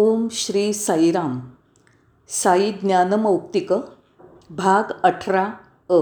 [0.00, 1.40] ओम श्री साईराम.
[2.28, 3.72] साई ज्ञानमौक्तिक
[4.50, 5.48] भाग अठरा
[5.90, 6.00] अ.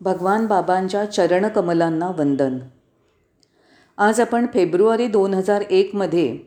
[0.00, 2.58] भगवान बाबांच्या चरणकमलांना वंदन.
[3.98, 6.38] आज आपण फेब्रुवारी दोन हजार एकमध्ये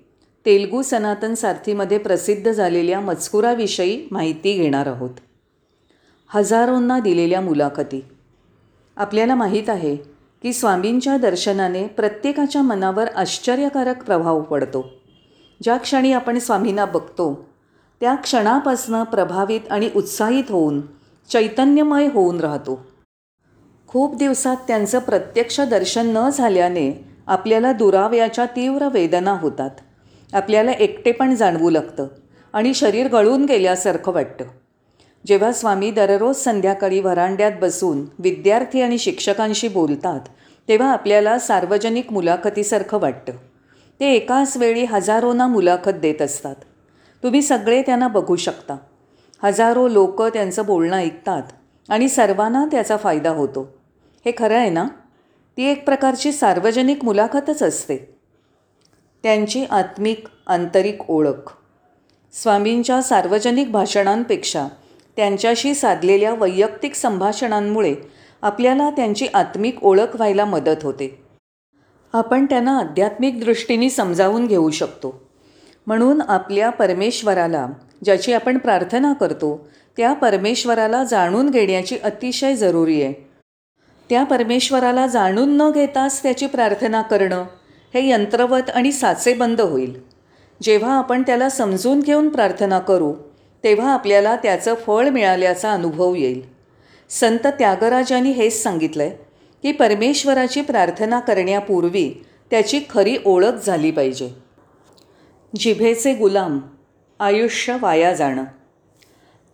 [0.45, 5.11] तेलगू सनातन सारथीमध्ये प्रसिद्ध झालेल्या मजकुराविषयी माहिती घेणार आहोत.
[6.27, 8.05] हजारोंना दिलेल्या मुलाखती.
[8.97, 9.95] आपल्याला माहीत आहे
[10.41, 14.96] की स्वामींच्या दर्शनाने प्रत्येकाच्या मनावर आश्चर्यकारक प्रभाव पडतो.
[15.63, 17.45] ज्या क्षणी आपण स्वामींना बघतो
[18.01, 20.81] त्या क्षणापासनं प्रभावित आणि उत्साहित होऊन
[21.29, 22.85] चैतन्यमय होऊन राहतो.
[23.87, 29.69] खूप दिवसात त्यांचं प्रत्यक्ष दर्शन न झाल्याने आपल्याला दुराव्याच्या तीव्र वेदना होतात.
[30.33, 32.07] आपल्याला एकटेपण जाणवू लागतं
[32.53, 34.45] आणि शरीर गळून गेल्यासारखं वाटतं.
[35.27, 40.19] जेव्हा स्वामी दररोज संध्याकाळी व्हरांड्यात बसून विद्यार्थी आणि शिक्षकांशी बोलतात
[40.67, 43.33] तेव्हा आपल्याला सार्वजनिक मुलाखतीसारखं वाटतं.
[43.99, 46.55] ते एकाच वेळी हजारोंना मुलाखत देत असतात.
[47.23, 48.77] तुम्ही सगळे त्यांना बघू शकता.
[49.43, 51.43] हजारो लोक त्यांचं बोलणं ऐकतात
[51.89, 53.77] आणि सर्वांना त्याचा फायदा होतो.
[54.25, 54.87] हे खरं आहे ना?
[55.57, 58.19] ती एक प्रकारची सार्वजनिक मुलाखतच असते.
[59.23, 61.53] त्यांची आत्मिक आंतरिक ओळख.
[62.33, 64.67] स्वामींच्या सार्वजनिक भाषणांपेक्षा
[65.15, 67.95] त्यांच्याशी साधलेल्या वैयक्तिक संभाषणांमुळे
[68.41, 71.26] आपल्याला त्यांची आत्मिक ओळख व्हायला मदत होते.
[72.13, 75.21] आपण त्यांना आध्यात्मिक दृष्टीने समजावून घेऊ शकतो.
[75.87, 77.67] म्हणून आपल्या परमेश्वराला
[78.03, 83.13] ज्याची आपण प्रार्थना करतो त्या परमेश्वराला जाणून घेण्याची अतिशय जरुरी आहे.
[84.09, 87.45] त्या परमेश्वराला जाणून न घेताच त्याची प्रार्थना करणं
[87.93, 90.01] हे यंत्रवत आणि साचेबंद होईल.
[90.63, 93.13] जेव्हा आपण त्याला समजून घेऊन प्रार्थना करू
[93.63, 96.41] तेव्हा आपल्याला त्याचं फळ मिळाल्याचा अनुभव येईल.
[97.09, 99.26] संत त्यागराजांनी हेच सांगितलं आहे
[99.61, 104.31] की परमेश्वराची प्रार्थना करण्यापूर्वी त्याची खरी ओळख झाली पाहिजे.
[105.59, 106.59] जिभेचे गुलाम
[107.19, 108.43] आयुष्य वाया जाणं.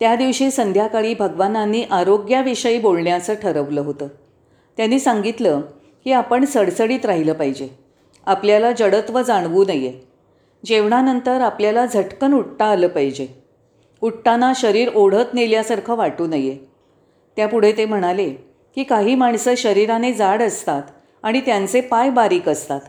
[0.00, 4.06] त्या दिवशी संध्याकाळी भगवानांनी आरोग्याविषयी बोलण्याचं ठरवलं होतं.
[4.76, 5.60] त्यांनी सांगितलं
[6.04, 7.68] की आपण सडसडीत राहिलं पाहिजे.
[8.26, 10.00] आपल्याला जडत्व जाणवू नये.
[10.64, 13.28] जेवणानंतर आपल्याला झटकन उठता आलं पाहिजे.
[14.00, 16.58] उठताना शरीर ओढत नेल्यासारखं वाटू नये.
[17.36, 20.82] त्यापुढे ते म्हणाले की काही माणसं शरीराने जाड असतात
[21.22, 22.80] आणि त्यांचे पाय बारीक असतात.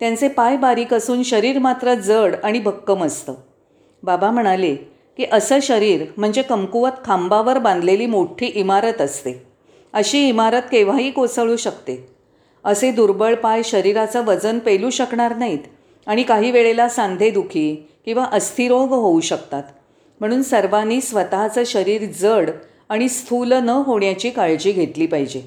[0.00, 3.34] त्यांचे पाय बारीक असून शरीर मात्र जड आणि भक्कम असतं.
[4.02, 4.74] बाबा म्हणाले
[5.16, 9.46] की असं शरीर म्हणजे कमकुवत खांबावर बांधलेली मोठी इमारत असते.
[9.92, 12.08] अशी इमारत केव्हाही कोसळू शकते.
[12.64, 15.58] असे दुर्बळ पाय शरीराचं वजन पेलू शकणार नाहीत
[16.06, 19.62] आणि काही वेळेला सांधेदुखी किंवा अस्थिरोग होऊ शकतात.
[20.20, 22.50] म्हणून सर्वांनी स्वतःचं शरीर जड
[22.92, 25.42] आणि स्थूल न होण्याची काळजी घेतली पाहिजे.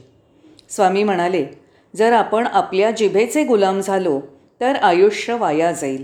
[0.70, 1.46] स्वामी म्हणाले
[1.96, 4.20] जर आपण आपल्या जिभेचे गुलाम झालो
[4.62, 6.04] तर आयुष्य वाया जाईल.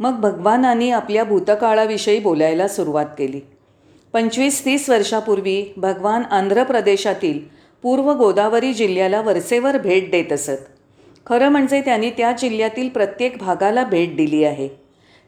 [0.00, 3.40] मग भगवानांनी आपल्या भूतकाळाविषयी बोलायला सुरुवात केली.
[4.12, 7.38] पंचवीस तीस वर्षापूर्वी भगवान आंध्र प्रदेशातील
[7.82, 10.66] पूर्व गोदावरी जिल्ह्याला वरसेवर भेट देत असत.
[11.26, 14.68] खरं म्हणजे त्यांनी त्या जिल्ह्यातील प्रत्येक भागाला भेट दिली आहे.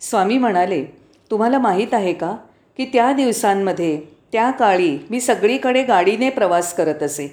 [0.00, 0.84] स्वामी म्हणाले
[1.30, 2.36] तुम्हाला माहीत आहे का
[2.76, 7.28] की त्या दिवसांमध्ये त्या काळी मी सगळीकडे गाडीने प्रवास करत असे.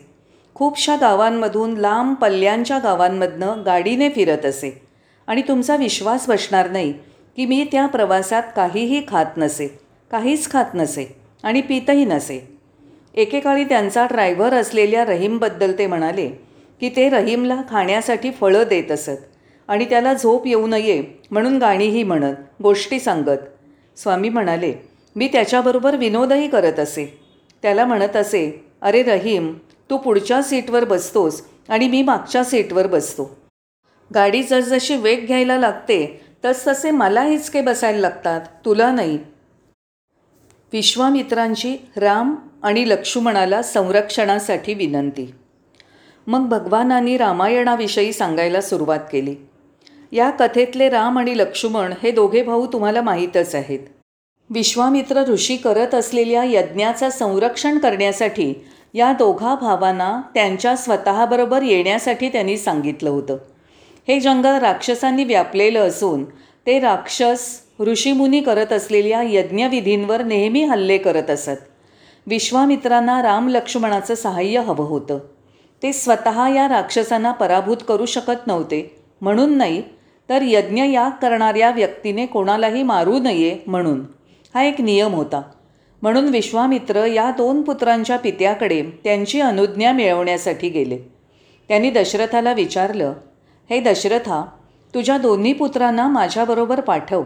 [0.55, 4.81] खूपशा गावांमधून लांब पल्ल्यांच्या गावांमधनं गाडीने फिरत असे.
[5.27, 6.93] आणि तुमचा विश्वास बसणार नाही
[7.37, 9.67] की मी त्या प्रवासात काहीही खात नसे
[10.11, 11.05] काहीच खात नसे
[11.43, 12.39] आणि पितही नसे.
[13.13, 16.27] एकेकाळी त्यांचा ड्रायव्हर असलेल्या रहीमबद्दल ते म्हणाले
[16.81, 19.25] की ते रहीमला खाण्यासाठी फळं देत असत
[19.67, 21.01] आणि त्याला झोप येऊ नये
[21.31, 23.37] म्हणून गाणीही म्हणत गोष्टी सांगत.
[23.97, 24.73] स्वामी म्हणाले
[25.15, 27.19] मी त्याच्याबरोबर विनोदही करत असे.
[27.61, 29.53] त्याला म्हणत असे अरे रहीम
[29.89, 33.35] तू पुढच्या सीटवर बसतोस आणि मी मागच्या सीटवर बसतो.
[34.13, 39.19] गाडी जसजशी वेग घ्यायला लागते तसतसे मला हिचके बसायला लागतात तुला नाही.
[40.73, 45.33] विश्वामित्रांची राम आणि लक्ष्मणाला संरक्षणासाठी विनंती.
[46.27, 49.35] मग भगवानांनी रामायणाविषयी सांगायला सुरुवात केली.
[50.11, 53.79] या कथेतले राम आणि लक्ष्मण हे दोघे भाऊ तुम्हाला माहीतच आहेत.
[54.49, 58.53] विश्वामित्र ऋषी करत असलेल्या यज्ञाचं संरक्षण करण्यासाठी
[58.93, 63.37] या दोघा भावांना त्यांच्या स्वतःबरोबर येण्यासाठी त्यांनी सांगितलं होतं.
[64.07, 66.23] हे जंगल राक्षसांनी व्यापलेलं असून
[66.65, 71.67] ते राक्षस ऋषीमुनी करत असलेल्या यज्ञविधींवर नेहमी हल्ले करत असत.
[72.27, 75.19] विश्वामित्रांना राम लक्ष्मणाचं सहाय्य हवं होतं.
[75.83, 78.95] ते स्वतः या राक्षसांना पराभूत करू शकत नव्हते.
[79.21, 79.83] म्हणून नाही
[80.29, 84.01] तर यज्ञयाग करणाऱ्या व्यक्तीने कोणालाही मारू नये म्हणून.
[84.55, 85.41] हा एक नियम होता.
[86.01, 90.97] म्हणून विश्वामित्र या दोन पुत्रांच्या पित्याकडे त्यांची अनुज्ञा मिळवण्यासाठी गेले.
[91.67, 93.13] त्यांनी दशरथाला विचारलं
[93.69, 94.45] हे दशरथा
[94.93, 97.23] तुझ्या दोन्ही पुत्रांना माझ्याबरोबर पाठव.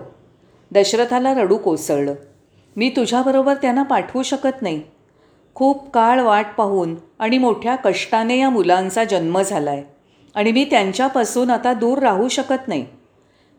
[0.71, 2.15] दशरथाला रडू कोसळलं
[2.75, 4.81] मी तुझ्याबरोबर त्यांना पाठवू शकत नाही.
[5.55, 9.83] खूप काळ वाट पाहून आणि मोठ्या कष्टाने या मुलांचा जन्म झाला आहे
[10.35, 12.85] आणि मी त्यांच्यापासून आता दूर राहू शकत नाही.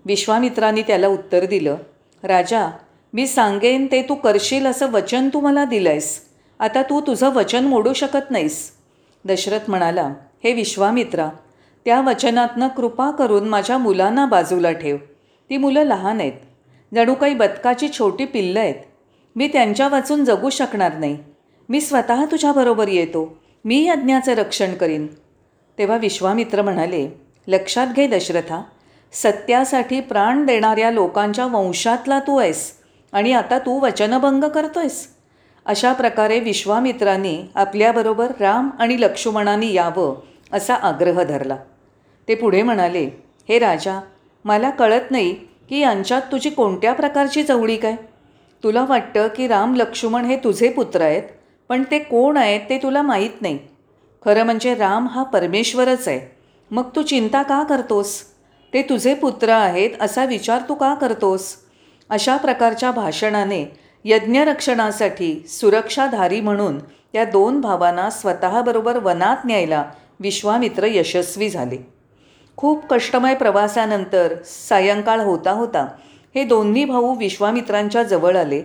[0.04, 1.76] विश्वामित्रांनी त्याला उत्तर दिलं
[2.22, 2.70] राजा
[3.12, 6.20] मी सांगेन ते तू करशील असं वचन तू मला दिलं आहेस
[6.58, 8.70] आता तू तुझं वचन मोडू शकत नाहीस.
[9.24, 10.14] दशरथ म्हणाला
[10.44, 11.28] हे विश्वामित्रा
[11.84, 14.96] त्या वचनातनं कृपा करून माझ्या मुलांना बाजूला ठेव.
[15.50, 16.32] ती मुलं लहान आहेत.
[16.94, 18.74] जणू काही बदकाची छोटी पिल्लं आहेत.
[19.36, 21.18] मी त्यांच्या वाचून जगू शकणार नाही.
[21.68, 23.38] मी स्वतः तुझ्याबरोबर येतो.
[23.64, 25.06] मी यज्ञाचं रक्षण करीन.
[25.78, 27.08] तेव्हा विश्वामित्र म्हणाले
[27.46, 28.62] लक्षात घे दशरथा
[29.12, 32.79] सत्यासाठी प्राण देणाऱ्या लोकांच्या वंशातला तू आहेस.
[33.12, 35.06] आणि आता तू वचनभंग करतोयस.
[35.66, 40.14] अशा प्रकारे विश्वामित्रांनी आपल्याबरोबर राम आणि लक्ष्मणाने यावं
[40.52, 41.56] असा आग्रह धरला.
[42.28, 43.04] ते पुढे म्हणाले
[43.48, 44.00] हे राजा
[44.44, 45.32] मला कळत नाही
[45.68, 47.96] की यांच्यात तुझी कोणत्या प्रकारची जवळीक आहे.
[48.64, 51.22] तुला वाटतं की राम लक्ष्मण हे तुझे पुत्र आहेत
[51.68, 53.58] पण ते कोण आहेत ते तुला माहीत नाही.
[54.24, 56.20] खरं म्हणजे राम हा परमेश्वरच आहे.
[56.70, 58.20] मग तू चिंता का करतोस?
[58.72, 61.54] ते तुझे पुत्र आहेत असा विचार तू का करतोस?
[62.10, 63.64] अशा प्रकारच्या भाषणाने
[64.04, 66.78] यज्ञरक्षणासाठी सुरक्षाधारी म्हणून
[67.12, 69.84] त्या दोन भावांना स्वतःबरोबर वनात न्यायला
[70.20, 71.76] विश्वामित्र यशस्वी झाले.
[72.56, 75.86] खूप कष्टमय प्रवासानंतर सायंकाळ होता होता
[76.34, 78.62] हे दोन्ही भाऊ विश्वामित्रांच्या जवळ आले.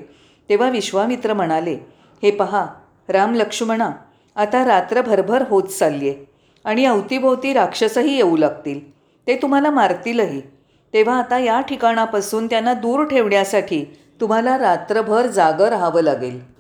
[0.50, 1.78] तेव्हा विश्वामित्र म्हणाले
[2.24, 2.66] हे पहा
[3.10, 3.92] राम लक्ष्मणा
[4.36, 6.26] आता रात्र भरभर होत चालली आहे
[6.64, 8.80] आणि अवतीभोवती राक्षसही येऊ लागतील.
[9.28, 10.42] ते तुम्हाला मारतीलही.
[10.96, 16.56] तेव्हा आता या ठिकाणापासून त्यांना दूर ठेवण्यासाठी तुम्हाला रात्रभर जागं राहावं लागेल.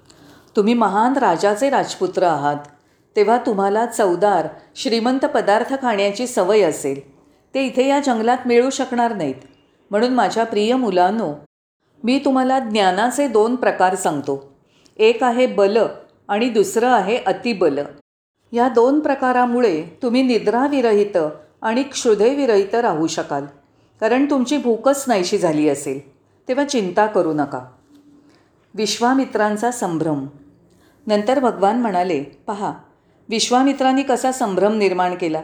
[0.55, 2.55] तुम्ही महान राजाचे राजपुत्र आहात.
[3.15, 7.15] तेव्हा तुम्हाला चवदार श्रीमंत पदार्थ खाण्याची सवय असेल.
[7.53, 9.35] ते इथे या जंगलात मिळू शकणार नाहीत.
[9.91, 11.33] म्हणून माझ्या प्रिय मुलांनो
[12.03, 14.53] मी तुम्हाला ज्ञानाचे दोन प्रकार सांगतो.
[14.97, 15.77] एक आहे बल
[16.27, 17.79] आणि दुसरं आहे अतिबल.
[18.51, 21.17] या दोन प्रकारामुळे तुम्ही निद्राविरहित
[21.61, 23.45] आणि क्षुधेविरहित राहू शकाल.
[23.99, 26.15] कारण तुमची भूकच नाहीशी झाली असेल
[26.47, 27.59] तेव्हा चिंता करू नका.
[28.73, 30.27] विश्वामित्रांचा संभ्रम.
[31.07, 32.73] नंतर भगवान म्हणाले पहा
[33.29, 35.41] विश्वामित्रांनी कसा संभ्रम निर्माण केला?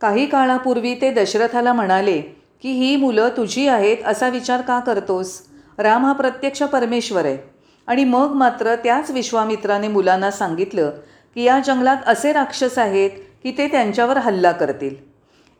[0.00, 2.20] काही काळापूर्वी ते दशरथाला म्हणाले
[2.62, 5.42] की ही मुलं तुझी आहेत असा विचार का करतोस?
[5.78, 7.38] राम हा प्रत्यक्ष परमेश्वर आहे.
[7.86, 10.90] आणि मग मात्र त्याच विश्वामित्राने मुलांना सांगितलं
[11.34, 13.10] की या जंगलात असे राक्षस आहेत
[13.42, 15.07] की ते त्यांच्यावर हल्ला करतील.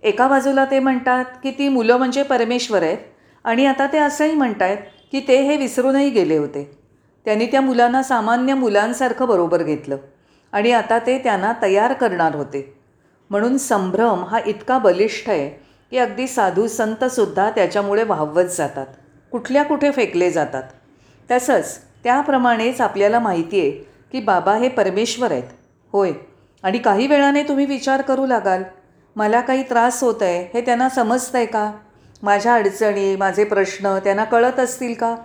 [0.02, 2.98] एका बाजूला ते म्हणतात की ती मुलं म्हणजे परमेश्वर आहेत
[3.44, 4.78] आणि आता ते असंही म्हणत आहेत
[5.12, 6.78] की ते हे विसरूनही गेले होते.
[7.24, 9.96] त्यांनी त्या मुलांना सामान्य मुलांसारखं बरोबर घेतलं
[10.52, 12.74] आणि आता ते त्यांना तयार करणार होते.
[13.30, 15.48] म्हणून संभ्रम हा इतका बलिष्ठ आहे
[15.90, 18.86] की अगदी साधू संतसुद्धा त्याच्यामुळे वाहवत जातात.
[19.32, 20.62] कुठल्या कुठे फेकले जातात.
[21.30, 23.70] तसंच त्याप्रमाणेच आपल्याला माहिती आहे
[24.12, 25.48] की बाबा हे परमेश्वर आहेत.
[25.92, 26.12] होय.
[26.62, 28.62] आणि काही वेळाने तुम्ही विचार करू लागाल
[29.18, 31.72] मला काही त्रास होत आहे हे त्यांना समजतं आहे का?
[32.22, 35.16] माझ्या अडचणी माझे प्रश्न त्यांना कळत असतील का?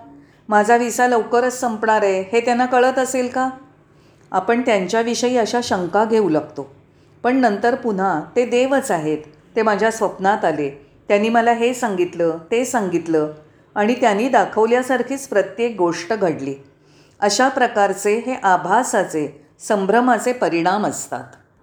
[0.50, 3.50] माझा विसा लवकरच संपणार आहे हे त्यांना कळत असेल का?
[4.32, 6.76] आपण त्यांच्याविषयी अशा शंका घेऊ लागतो.
[7.24, 9.18] पण नंतर पुन्हा ते देवच आहेत
[9.56, 10.88] ते माझ्या स्वप्नात आले.
[11.08, 13.32] त्यांनी मला हे सांगितलं ते सांगितलं
[13.76, 16.56] आणि त्यांनी दाखवल्यासारखीच प्रत्येक गोष्ट घडली.
[17.20, 21.24] अशा प्रकारचे हे आभासाचे संभ्रमाचे परिणाम असतात.